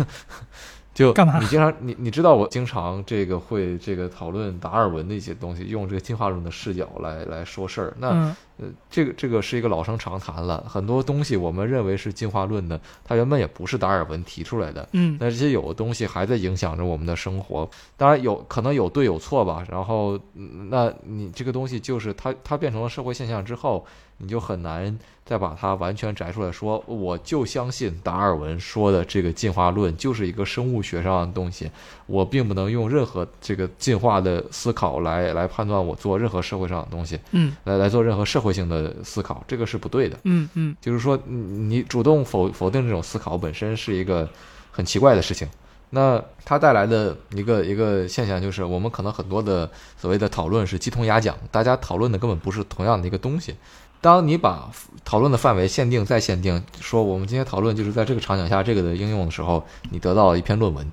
[0.94, 7.94] 就干嘛你经常你你知道我经常这个会这个讨论达尔文的一些东西，用这个进化论的视角来来说事儿。
[8.00, 10.64] 那嗯呃，这个这个是一个老生常谈了。
[10.68, 14.88] 很多东西我们认为是进化论的，它原本也不是达尔文提出来的。
[14.92, 19.66] 嗯那这些有的东西还在影响着我们的生活，当然有可能有对有错吧。
[19.70, 23.86] 然后，嗯那你这个东西就是它它变成了社会现象之后，
[24.18, 31.72] 你就很难再把它完全摘出来说，我就相信达尔文说的这个进化论就是一个生物学上的东西，
[32.08, 40.18] 我并不能用任何这个进化的思考来来判断我做任何社会上的东西，嗯来来做任何社会性的思考，这个是不对的。
[40.24, 44.30] 嗯嗯就是说，你你主动否否定这种思考本身是一个
[44.72, 45.48] 很奇怪的事情。
[45.92, 53.56] 那它带来的一个一个现象就是，我们可能很多的所谓的讨论是鸡同鸭讲，大家讨论的根本不是同样的一个东西。
[54.00, 54.72] 当你把
[55.04, 60.90] 讨论的范围限定再限定，说我们今天讨论就是在这个场景下这个的应用的时候，你得到了一篇论文。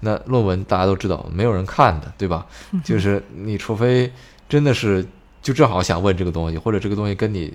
[0.00, 2.46] 那论文大家都知道，没有人看的，对吧？
[2.82, 4.10] 就是你除非
[4.48, 5.04] 真的是
[5.48, 7.50] 就正好想问这个东西，或者这个东西跟你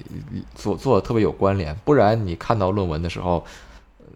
[0.56, 3.46] 做做的特别有关联，不然你看到论文的时候，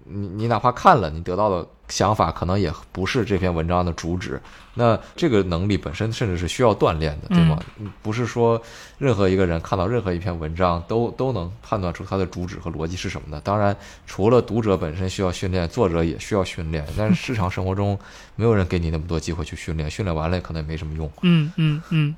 [0.05, 4.41] 你你哪怕看了，你得到的想法可能也不是这篇文章的主旨。
[4.73, 7.59] 那这个能力本身甚至是需要锻炼的，对吗？
[7.77, 8.59] 嗯不是说
[8.97, 13.39] 任何一个人看到任何一篇文章都都能判断出它的主旨和逻辑是什么的。
[13.41, 16.83] 当然，除了读者本身需要训练，作者也需要训练。
[16.97, 17.99] 但是日常生活中，
[18.35, 21.07] 没有人给你那么多机会去训练，训练完了可能也没什么用。
[21.21, 22.15] 嗯嗯嗯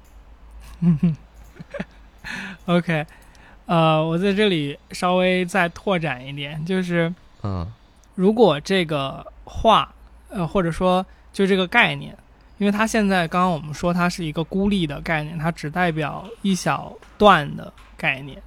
[0.79, 1.17] 嗯哼
[2.65, 3.05] OK，
[3.65, 7.65] 呃，我在这里稍微再拓展一点，就是嗯。
[8.15, 9.93] 如果这个话，
[10.27, 12.13] 呃，或者说就这个概念，
[12.57, 18.37] 因为它现在刚刚我们说它是一个孤立的概念，它只代表一小段的概念，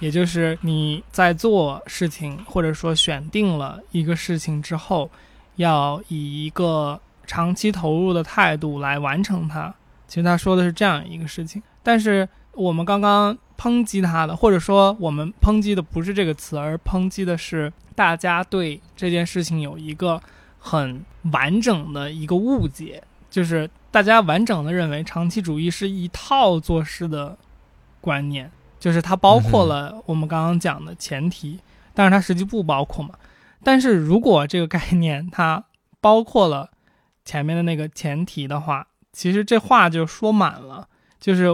[0.00, 5.08] 也就是你在做事情或者说选定了一个事情之后，
[5.54, 9.72] 要以一个长期投入的态度来完成它。
[10.08, 20.20] 其实他说的是这样一个事情，但是我们刚刚抨击他的，或者说我们抨击的不是这个词，而抨击的是大家对这件事情有一个
[20.58, 27.36] 很完整的一个误解，就是大家完整的认为长期主义是一套做事的
[28.00, 31.60] 观念，就是它包括了我们刚刚讲的前提，
[31.94, 33.14] 但是它实际不包括嘛。
[33.62, 35.62] 但是如果这个概念它
[36.00, 36.70] 包括了
[37.24, 40.88] 前面的那个前提的话，其实这话就说满了，
[41.20, 41.48] 就是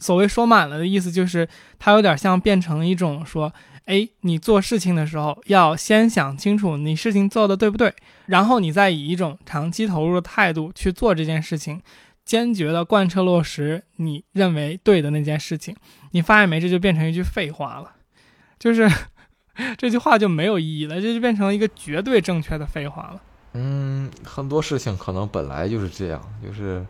[0.00, 3.52] 所谓说满了的意思，就是它有点像变成一种说，
[3.84, 7.94] 哎，你做事情的时候要先想清楚你事情做的对不对，
[8.26, 11.80] 然后你再以一种长期投入的态度去做这件事情，
[12.24, 15.76] 坚决的贯彻落实你认为对的那件事情。
[16.12, 16.58] 你发现没？
[16.60, 17.92] 这就变成一句废话了，
[18.58, 18.90] 就是
[19.76, 23.20] 这句话就没有意义了，这就变成了一个绝对正确的废话了。
[23.52, 26.86] 嗯，很多事情可能本来就是这样，就是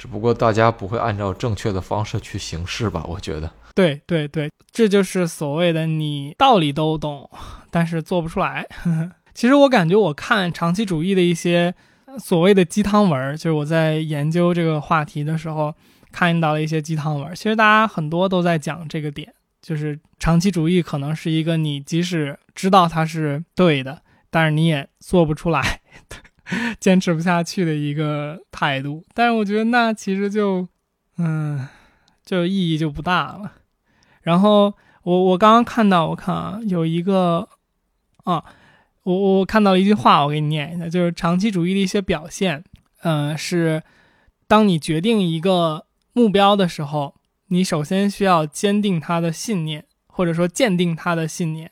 [0.00, 3.04] 只不过大家不会按照正确的方式去行事吧？
[3.06, 3.50] 我觉得。
[3.74, 7.28] 对对对，这就是所谓的你道理都懂，
[7.70, 8.66] 但是做不出来。
[9.34, 11.74] 其实我感觉我看长期主义的一些
[12.18, 15.74] 所谓的鸡汤文，就是我在研究这个话题的时候
[16.10, 17.34] 看到了一些鸡汤文。
[17.34, 25.80] 其实大家很多都在讲这个点，就是长期主义可能是一个你即使知道它是对的，但是你也做不出来。
[26.80, 30.66] 坚持不下去的一个态度，但是我觉得那其实就，
[31.18, 31.68] 嗯，
[32.24, 33.52] 就意义就不大了。
[34.22, 37.48] 然后我我刚刚看到，我看啊，有一个
[38.24, 38.44] 啊，
[39.04, 42.62] 我我看到了一句话，我给你念一下，就是长期主义的一些表现，
[43.02, 43.82] 嗯、是
[44.46, 47.14] 当你决定一个目标的时候，
[47.48, 51.70] 你首先需要坚定他的信念，或者说鉴定他的信念，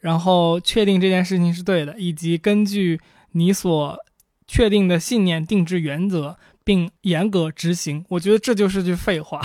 [0.00, 3.00] 然后确定这件事情是对的，以及根据
[3.32, 3.98] 你所
[4.46, 8.04] 确定的信念定制原则，并严格执行。
[8.08, 9.40] 我觉得这就是句废话，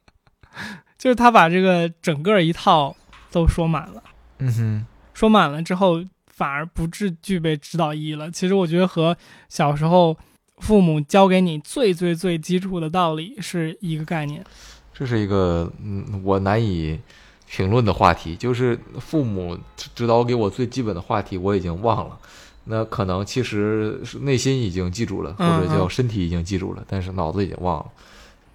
[0.98, 2.94] 就是他把这个整个一套
[3.30, 4.02] 都说满了，
[4.38, 8.30] 嗯哼，说满了之后反而不至具备指导意义了。
[8.30, 9.16] 其实我觉得和
[9.48, 10.16] 小时候
[10.58, 14.44] 父母教给你最最最基础的道理是一个概念。
[14.92, 17.00] 这是一个嗯，我难以
[17.48, 19.58] 评论的话题，就是父母
[19.94, 22.18] 指导给我最基本的话题，我已经忘了。
[22.70, 27.86] 那可能其实是内心已经记住了，或嗯者叫身体已经记住了，但是脑子已经忘了。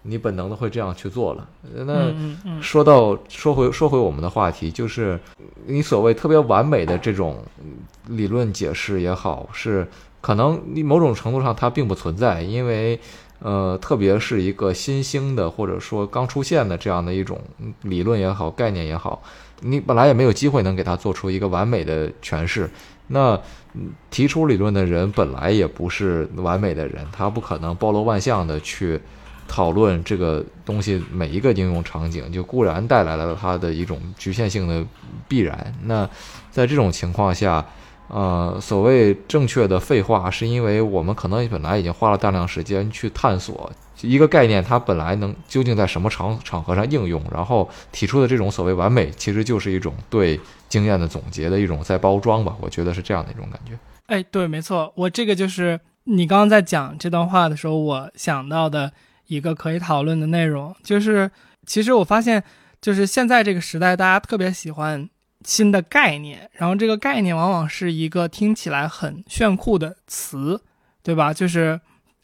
[0.07, 1.49] 你本能的会这样去做了。
[1.85, 2.13] 那
[2.61, 5.19] 说到说回说回我们的话题，就是
[5.65, 7.73] 你所谓特别完美的这种嗯
[8.15, 9.85] 理论解释也好，是
[10.21, 12.99] 可能你某种程度上它并不存在，因为
[13.39, 17.41] 呃，特别是一个新兴的或者说刚出现的这样的一种
[17.81, 19.21] 理论也好，概念也好，
[19.61, 22.69] 你本来也没有机会能给它做出一个完美的诠释。
[23.07, 23.41] 那嗯
[24.09, 28.99] 提出理论的人本来也不是完美的人，他不可能包罗万象的去
[29.47, 34.83] 讨论这个东西每一个应用场景，就固然带来了它的一种局限性的
[35.27, 35.73] 必然。
[35.83, 36.09] 那
[36.49, 37.63] 在这种情况下，
[38.07, 43.71] 呃，所谓正确的废话，是因为我们可能本来已经花了大量时间去探索
[44.01, 52.55] 一个概念，它本来能究竟在什么场场合上应用，然后提出的这种所谓完美，其实就是一种对经验的总结的一种再包装吧。
[52.59, 53.77] 我觉得是这样的一种感觉。
[54.07, 58.91] 哎，对，没错，我这个就是你刚刚在讲这段话的时候，我想到的
[59.27, 61.31] 一个可以讨论的内容，就是
[61.65, 62.43] 其实我发现，
[62.81, 65.09] 就是现在这个时代，大家特别喜欢
[65.43, 70.61] 新的概念，然后这个概念往往是一个听起来很炫酷的词，
[71.01, 71.33] 对吧？
[71.33, 71.79] 就是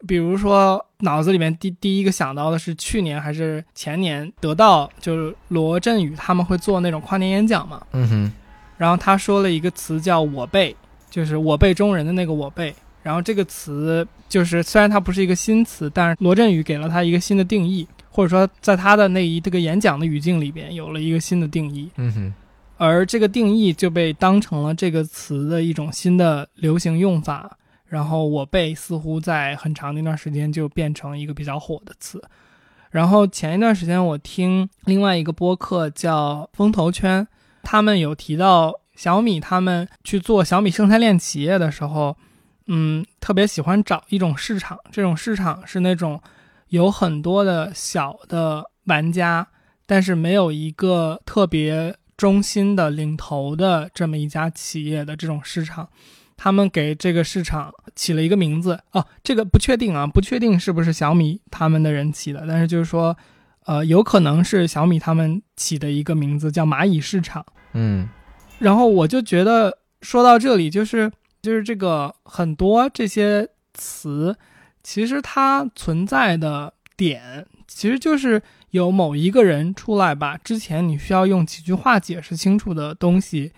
[0.08, 8.32] 比如说脑子里面第第一个想到的是去年还是前年得到，就是罗振宇他们会做那种跨年演讲嘛，嗯哼，
[8.78, 10.76] 然后他说了一个词叫“我辈”。
[11.12, 12.74] 就是我辈中人的那个我辈，
[13.04, 22.34] 然后这个词就是虽然它不是一个新词，但是罗振宇给了它一个新的定义，或者说在他的那一这个演讲的语境里边有了一个新的定义，嗯哼，
[22.78, 27.58] 而这个定义就被当成了这个词的一种新的流行用法，
[27.92, 32.24] 然后我辈似乎在很长的一段时间就变成一个比较火的词，
[32.90, 37.28] 然后前一段时间我听另外一个播客叫风投圈，
[37.62, 38.80] 他们有提到。
[38.94, 42.16] 小米他们去做小米生态链企业的时候，
[42.68, 46.22] 嗯，特别喜欢找一种市场，这种市场是那种
[46.68, 49.48] 有很多的小的玩家，
[49.88, 55.90] 但是没有一个特别中心的领头的这么一家企业的这种市场。
[56.44, 63.16] 他们给这个市场起了一个名字哦，这个不确定啊，不确定是不是小米他们的人起的，但是就是说，
[63.66, 68.10] 呃，有可能是小米他们起的一个名字叫蚂蚁市场，嗯。
[68.58, 71.12] 然后我就觉得说到这里，就是
[71.44, 74.36] 就是这个很多这些词，
[74.82, 83.52] 其实它存在的点，其实就是有某一个人出来把之前你需要用几句话解释清楚的东西，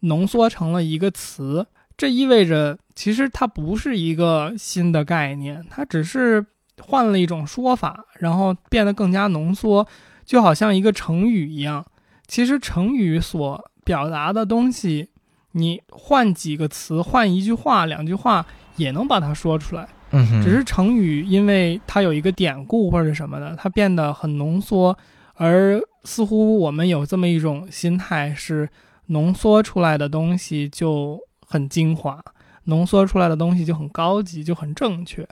[0.00, 1.68] 浓缩成了一个词。
[1.96, 6.44] 这意味着其实它不是一个新的概念，它只是
[6.80, 9.86] 换了一种说法，然后变得更加浓缩，
[10.24, 11.84] 就好像一个成语一样。
[12.26, 15.08] 其实成语所表达的东西，
[15.52, 18.44] 你换几个词，换一句话、两句话
[18.76, 19.86] 也能把它说出来。
[20.10, 24.96] 嗯，只是成语，因为它有一个典故或者什么的，它变得很浓缩。
[25.34, 28.68] 而似乎我们有这么一种心态，是
[29.06, 31.20] 浓缩出来的东西就
[31.54, 32.20] 很精华，
[32.64, 35.24] 浓缩出来的东西就很高级，就很正确。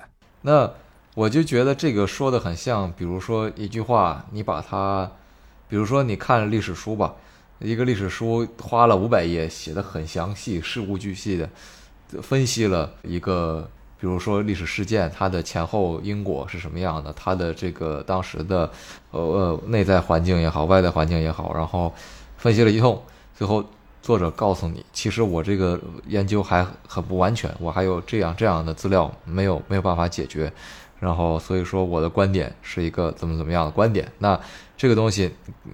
[0.42, 0.70] 那
[1.14, 5.10] 我就觉得这个说的很像，比如说一句话，你把它，
[5.68, 7.14] 比如说你看历史书吧。
[7.58, 11.48] 一个历史书花了五百页，写的很详细，事无巨细的
[12.22, 13.68] 分析了一个，
[13.98, 18.70] 比如说历史事件，它的前后因果是什么样的，它的这个当时的
[19.10, 21.92] 呃呃内在环境也好，外在环境也好，然后
[22.36, 23.02] 分析了一通，
[23.36, 23.64] 最后
[24.02, 30.52] 作者告诉你，其实我这个研究还很不完全，我还有这样这样的资料没有没有办法解决。
[30.98, 34.10] 然后，所以说我的观点是一个怎么怎么样的观点。
[34.18, 34.38] 那
[34.76, 35.32] 这个东西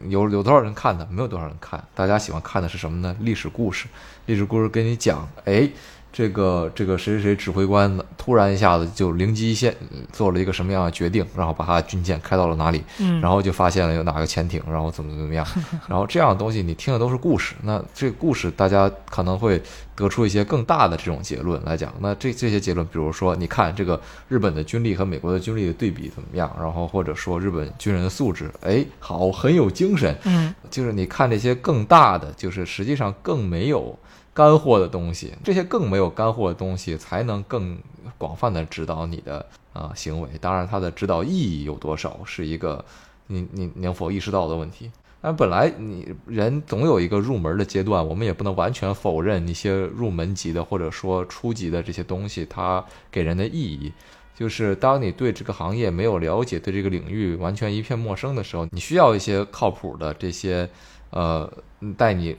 [0.08, 1.06] 有有多少人看的？
[1.10, 1.82] 没有多少人看。
[1.94, 3.16] 大家喜欢看的是什么呢？
[3.20, 3.88] 历史故事。
[4.26, 5.68] 历史故事跟你讲，哎。
[6.10, 9.74] 这个这个谁谁谁指挥官突然一下子就灵机一现，
[10.12, 12.82] 做了一个什么样的决定，然后把他军舰开到了哪里，
[13.22, 15.46] 然后就发现了有哪个潜艇，然后怎么怎么样，
[15.86, 19.62] 然后这样的东西你听的都是故事，那这个故事大家可能会
[19.94, 33.96] 得出一些更大的这种结论来讲，那这这些结论，比如说你看这个日本的军力和美国的军力的对比怎么样，然后或者说日本军人的素质，哎，好，很有精神，嗯，就是你看这些更大的，就是实际上更没有。
[34.38, 37.76] 干货的东西，这些更没有干货的东西，才能更
[38.16, 40.28] 广泛的指导你的啊行为。
[40.40, 42.84] 当然，它的指导意义有多少，是一个
[43.26, 44.92] 你你能否意识到的问题。
[45.20, 53.92] 但本来你人总有一个入门的阶段，我们也不能完全否认一些入门级的或者说初级的这些东西，它给人的意义。
[54.36, 60.70] 就是当你对这个行业没有了解，对这个领域完全一片陌生的时候，你需要一些靠谱的这些。
[61.10, 61.50] 呃，
[61.96, 62.36] 带你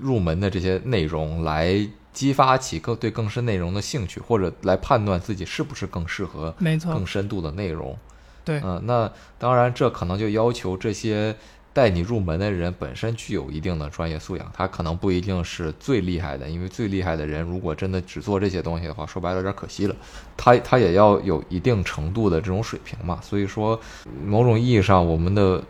[0.00, 7.96] 入门的这些内容，来激发起更对更深内容的兴趣，或者来判断自己是不是更适合没错更深度的内容。
[8.44, 11.36] 对，嗯，那当然，这可能就要求这些
[11.74, 14.50] 带你入门的人本身具有一定的专业素养。
[14.54, 19.94] 他可能不一定是最厉害的，因为最厉害的人如果真的只做这些东西的话，说白了有点可惜了。
[20.38, 23.20] 他他也要有一定程度的这种水平嘛。
[23.22, 23.78] 所以说，
[24.24, 25.62] 某种意义上，我们的。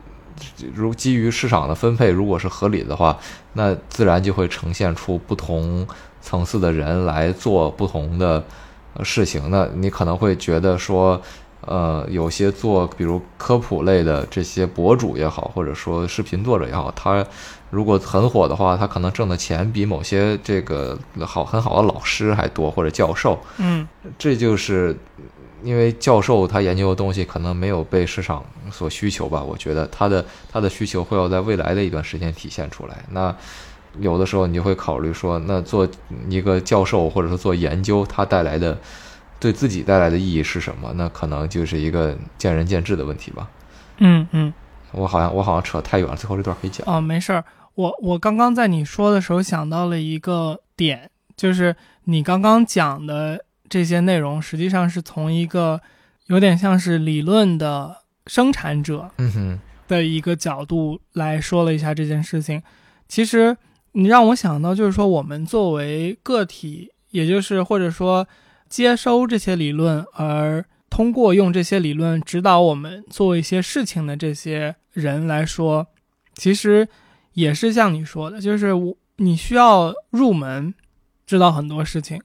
[0.75, 3.19] 如基于市场的分配，如果是合理的话，
[3.55, 5.87] 那自然就会呈现出不同
[6.21, 8.43] 层次的人来做不同的
[9.03, 9.51] 事情。
[9.51, 11.21] 那你可能会觉得说，
[11.63, 17.25] 呃，有些做比如科普类的这些博主也好，或者说视频作者也好，他
[17.71, 23.39] 如果很火的话，他可能挣的钱比某些这个好很好的老师还多，或者教授。
[23.59, 23.87] 嗯
[24.19, 24.97] 这就是
[25.63, 33.05] 因为教授他研究的东西可能没有被市场所需求吧，我觉得他的他的需求会要在未来的一段时间体现出来。
[33.11, 33.35] 那
[33.99, 35.89] 有的时候你就会考虑说，那做
[36.29, 38.79] 一个教授或者说做研究，它带来的
[39.39, 40.93] 对自己带来的意义是什么？
[40.95, 43.49] 那可能就是一个见仁见智的问题吧。
[43.99, 44.53] 嗯嗯。
[44.93, 46.85] 我好像我好像扯太远了，最后这段可以讲。
[46.87, 47.45] 哦，没事儿。
[47.77, 55.81] 我我刚刚在你说的时候想到了一个点，就是你刚刚讲的这些内容，实际上是从一个
[56.27, 57.97] 有点像是理论的
[58.27, 59.11] 生产者
[59.89, 62.63] 的一个角度来说了一下这件事情。
[63.09, 63.57] 其实
[63.93, 68.29] 你让我想到，就是说我们作为个体，也就是或者说
[68.69, 75.87] 接收这些理论，而通过用这些理论指导我们做一些事情的这些人来说，
[76.35, 76.89] 其实
[77.33, 80.75] 也是像你说的，就是我你需要入门，
[81.27, 82.21] 知道很多事情，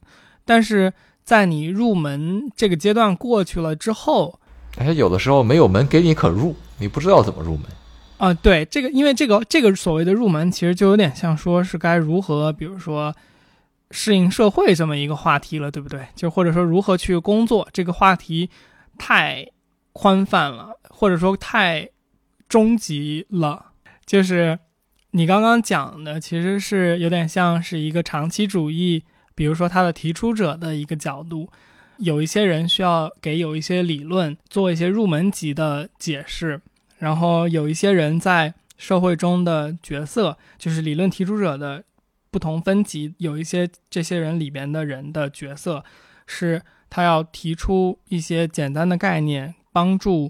[0.46, 0.94] 但是
[1.26, 4.40] 在你入门这个阶段过去了之后，
[4.78, 7.64] 而且有的时候没有门给你可入，你不知道怎么入门。
[8.18, 13.14] 啊、对这个，因为这个这个所谓的入门，其实就有点像说是该如何，比如说
[13.92, 16.08] 适应社会这么一个话题了，对不对？
[16.16, 18.50] 就或者说如何去工作这个话题
[18.98, 19.46] 太
[19.92, 21.90] 宽泛了，或者说太
[22.48, 23.66] 终极了。
[24.06, 24.60] 就是
[25.12, 29.04] 你刚刚讲的，其实是有点像是一个长期主义，
[29.36, 31.50] 比如说它的提出者的一个角度。
[31.98, 36.60] 有一些人需要给有一些理论做一些入门级的解释，
[36.98, 41.86] 然后有一些人在社会中的角色，就是理论提出者的
[42.30, 45.86] 不同分级，有一些这些人里边的人的角色，
[46.28, 50.30] 是他要提出一些简单的概念，帮助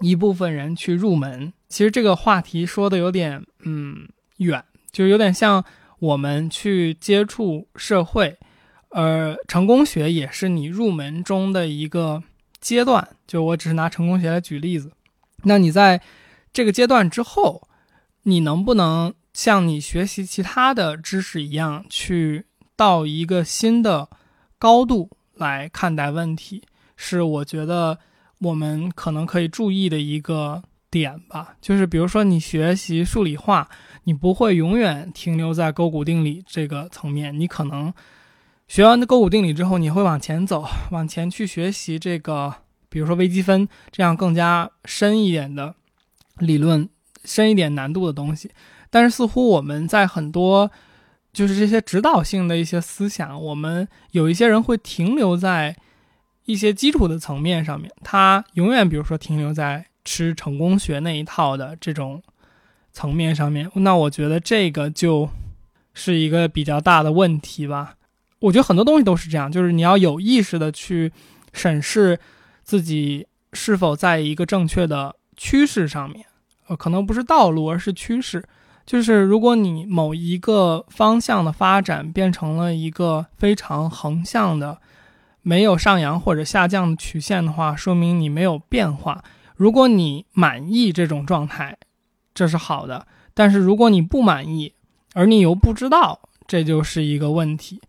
[0.00, 1.50] 一部分人去入门。
[1.70, 4.06] 其实这个话题说的有点嗯
[4.36, 4.62] 远，
[4.92, 5.64] 就有点像
[6.04, 8.36] 我们去接触社会，
[8.90, 12.22] 而成功学也是你入门中的一个
[12.60, 13.08] 阶段。
[13.26, 14.92] 就我只是拿成功学来举例子。
[15.44, 16.02] 那你在
[16.52, 17.66] 这个阶段之后，
[18.24, 22.44] 你能不能像你学习其他的知识一样，去
[22.76, 24.08] 到一个新的
[24.58, 26.62] 高度来看待问题？
[26.96, 27.98] 是我觉得
[28.40, 30.62] 我们可能可以注意的一个
[30.94, 31.56] 点吧。
[31.60, 33.68] 就是比如说，你学习数理化，
[34.04, 37.92] 你不会永远停留在勾股定理这个层面，你可能
[38.68, 42.54] 学完的勾股定理之后，你会往前走，往前去学习这个。
[42.88, 45.74] 比如说微积分这样更加深一点的
[46.38, 46.88] 理论，
[47.24, 48.48] 深一点难度的东西，
[48.88, 50.70] 但是似乎我们在很多
[51.32, 55.74] 就是这些指导性的一些思想，我们有一些人会停留在
[56.44, 62.22] 一些基础的层面上面，他永远比如说停留在吃成功学那一套的这种
[62.92, 65.28] 层面上面，那我觉得这个就
[65.94, 67.94] 是一个比较大的问题吧。
[68.40, 71.12] 我觉得很多东西都是这样，就是你要有意识的去
[71.52, 72.18] 审视。
[72.66, 76.24] 自己是否在一个正确的趋势上面？
[76.66, 78.42] 呃，可能不是道路，而是趋势。
[78.86, 84.78] 就是如果你某一个方向的发展变成了一个非常横向的，
[85.42, 89.22] 没有上扬或者下降的曲线的话，说明你没有变化。
[89.64, 91.78] 如果你满意这种状态，
[92.34, 94.74] 这是好的；但是如果你不满意，
[95.14, 97.80] 而你又不知道，这就是一个问题。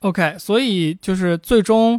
[0.00, 1.98] OK，所以就是最终。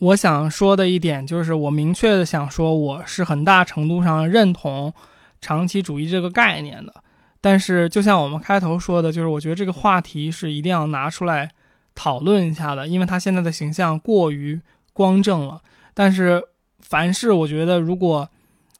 [0.00, 4.92] 我想说的一点就是，我明确的想说，我是很大程度上认同
[5.40, 6.92] 长期主义这个概念的。
[7.40, 11.50] 但是，就像我们开头说的，就是我觉得这个话题是一定要拿出来
[11.94, 14.60] 讨论一下的，因为他现在的形象过于
[14.92, 15.62] 光正了。
[15.94, 16.44] 但是，
[16.80, 18.28] 凡是我觉得如果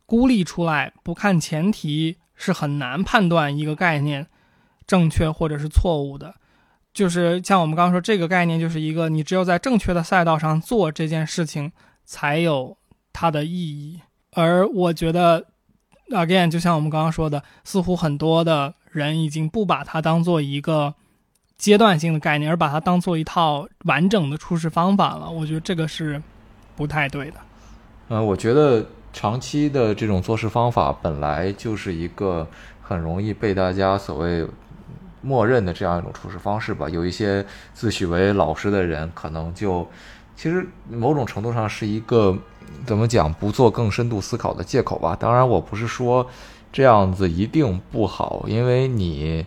[0.07, 4.27] 孤立出来不看前提，是很难判断一个概念
[4.87, 6.35] 正确或者是错误的。
[6.93, 11.73] 就是像我们刚刚说，这个概念就是一个，你只有在正确的赛道上做这件事情，
[12.05, 12.77] 才有
[13.13, 14.01] 它的意义。
[14.35, 15.47] 而我觉得
[16.11, 20.95] ，again，就像我们刚刚说的，似乎很多的人已经不把它当做一个
[21.57, 25.31] 阶段性的概念，而把它当做一套完整的处事方法了。
[25.31, 26.23] 我觉得这个是
[26.77, 27.37] 不太对的。
[28.09, 32.47] 呃，我觉得长期的这种做事方法本来就是一个
[32.81, 34.47] 很容易被大家所谓。
[35.25, 39.89] 默认的这样一种处事方式吧，有一些自诩为老师的人，可能就
[40.35, 42.37] 其实某种程度上是一个
[42.85, 45.17] 怎么讲不做更深度思考的借口吧。
[45.17, 46.27] 当然，我不是说
[46.73, 49.47] 这样子一定不好，因为你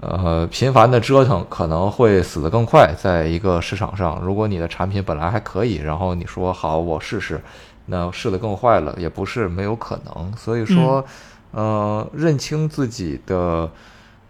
[0.00, 2.94] 呃频繁的折腾可能会死得更快。
[2.96, 7.38] 在一个市场上，如果你的产品本来还可以，然后你说好我试试，
[7.86, 10.32] 那试得更坏了，也不是没有可能。
[10.36, 11.04] 所以说，
[11.50, 13.70] 呃，认清自己的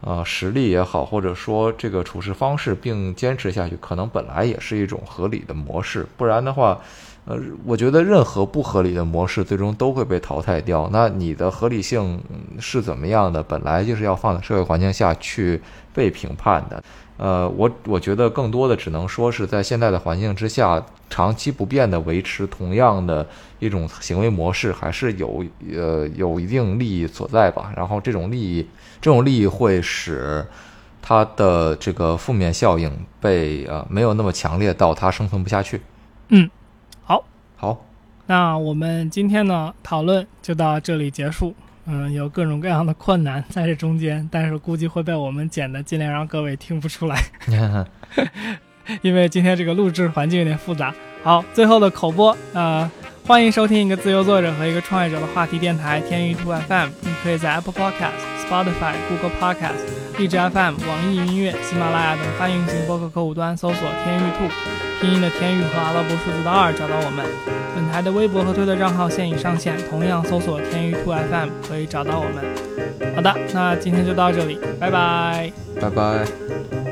[0.01, 6.07] 呃实力也好，或者说这个处事方式，并坚持下去，可能本来也是一种合理的模式。
[6.17, 6.81] 不然的话，
[7.25, 10.89] 呃，我觉得任何不合理的模式最终都会被淘汰掉。
[10.93, 12.21] 那你的合理性
[12.59, 13.43] 是怎么样的？
[13.43, 15.61] 本来就是要放在社会环境下去
[15.95, 16.83] 被评判的。
[17.23, 23.25] 呃，我我觉得更多的只能说是在现在的环境之下，长期不变的维持同样的
[23.61, 27.73] 一种行为模式，还是有呃有一定利益所在吧。
[27.77, 28.67] 然后这种利益，
[29.01, 30.45] 这种利益会使
[31.01, 35.81] 它的这个负面效应被呃没有那么强烈到它生存不下去。
[36.31, 36.51] 嗯，
[37.05, 37.23] 好，
[37.57, 37.85] 好，
[38.27, 41.55] 那我们今天呢讨论就到这里结束。
[41.87, 47.21] 嗯，有各种各样的困难在这中间，但是估计会被我们剪的尽量让各位听不出来，
[49.03, 50.95] 因为今天这个录制环境有点复杂。
[51.23, 52.91] 好，最后的口播，呃，
[53.27, 56.89] 欢迎收听一个自由作者和一个创业者的话题电台天娱兔 FM。
[57.01, 59.81] 你可以在 Apple Podcast、Spotify、Google Podcast、
[60.19, 64.47] 荔枝 FM、网易音乐、喜马拉雅等泛用型播客客户端搜索“天域兔”，
[65.01, 67.25] 拼音的天域和阿拉伯数字的二找到我们。
[67.75, 72.45] 本台的微博和推特账号现已上线，同样搜索“天域兔 FM” 可以找到我们。
[73.17, 75.51] 好的，那今天就到这里，拜拜，
[75.81, 76.92] 拜拜。